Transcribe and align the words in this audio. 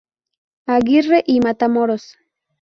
Aguirre 0.65 1.23
y 1.27 1.41
Matamoros. 1.41 2.17